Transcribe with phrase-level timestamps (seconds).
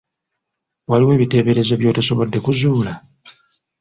[0.89, 2.93] Waliwo ebiteeberezo by'otasobodde kuzuula?